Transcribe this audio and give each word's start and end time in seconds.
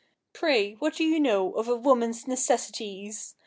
Pray, 0.33 0.71
what 0.79 0.95
do 0.95 1.03
you 1.03 1.19
know 1.19 1.51
of 1.51 1.67
a 1.67 1.75
woman's 1.75 2.27
necessities? 2.27 3.35